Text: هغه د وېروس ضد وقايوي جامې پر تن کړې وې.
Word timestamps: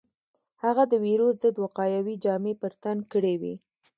هغه 0.63 0.83
د 0.91 0.93
وېروس 1.03 1.35
ضد 1.43 1.55
وقايوي 1.63 2.15
جامې 2.23 2.53
پر 2.61 2.73
تن 2.83 2.97
کړې 3.11 3.33
وې. 3.41 3.55